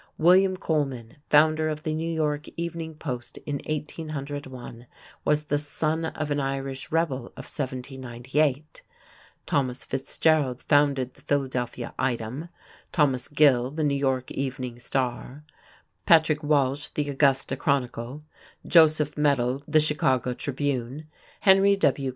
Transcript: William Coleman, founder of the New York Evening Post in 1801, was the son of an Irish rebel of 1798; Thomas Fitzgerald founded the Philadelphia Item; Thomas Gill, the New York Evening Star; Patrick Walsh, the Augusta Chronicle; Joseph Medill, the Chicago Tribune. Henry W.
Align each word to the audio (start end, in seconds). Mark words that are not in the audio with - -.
William 0.17 0.57
Coleman, 0.57 1.17
founder 1.29 1.69
of 1.69 1.83
the 1.83 1.93
New 1.93 2.11
York 2.11 2.47
Evening 2.57 2.95
Post 2.95 3.37
in 3.45 3.57
1801, 3.67 4.87
was 5.23 5.43
the 5.43 5.59
son 5.59 6.05
of 6.05 6.31
an 6.31 6.39
Irish 6.39 6.91
rebel 6.91 7.27
of 7.37 7.45
1798; 7.45 8.81
Thomas 9.45 9.83
Fitzgerald 9.85 10.61
founded 10.67 11.13
the 11.13 11.21
Philadelphia 11.21 11.93
Item; 11.99 12.49
Thomas 12.91 13.27
Gill, 13.27 13.69
the 13.69 13.83
New 13.83 13.93
York 13.93 14.31
Evening 14.31 14.79
Star; 14.79 15.43
Patrick 16.07 16.41
Walsh, 16.41 16.87
the 16.87 17.07
Augusta 17.07 17.55
Chronicle; 17.55 18.23
Joseph 18.67 19.15
Medill, 19.15 19.61
the 19.67 19.79
Chicago 19.79 20.33
Tribune. 20.33 21.05
Henry 21.41 21.75
W. 21.75 22.09